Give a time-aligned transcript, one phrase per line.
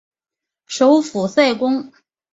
[0.65, 1.91] 首府塞公。